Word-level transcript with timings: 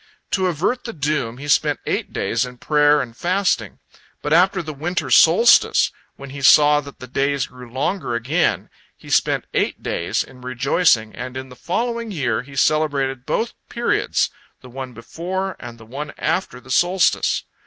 To 0.31 0.47
avert 0.47 0.83
the 0.85 0.93
doom, 0.93 1.37
he 1.37 1.47
spent 1.47 1.79
eight 1.85 2.11
days 2.11 2.43
in 2.43 2.57
prayer 2.57 3.03
and 3.03 3.15
fasting. 3.15 3.77
But 4.23 4.33
after 4.33 4.63
the 4.63 4.73
winter 4.73 5.11
solstice, 5.11 5.91
when 6.15 6.31
he 6.31 6.41
saw 6.41 6.81
that 6.81 6.97
the 6.97 7.05
days 7.05 7.45
grew 7.45 7.71
longer 7.71 8.15
again, 8.15 8.71
he 8.97 9.11
spent 9.11 9.45
eight 9.53 9.83
days 9.83 10.23
in 10.23 10.41
rejoicing, 10.41 11.13
and 11.13 11.37
in 11.37 11.49
the 11.49 11.55
following 11.55 12.09
year 12.09 12.41
he 12.41 12.55
celebrated 12.55 13.27
both 13.27 13.53
periods, 13.69 14.31
the 14.61 14.69
one 14.69 14.93
before 14.93 15.55
and 15.59 15.77
the 15.77 15.85
one 15.85 16.13
after 16.17 16.59
the 16.59 16.71
solstice. 16.71 17.43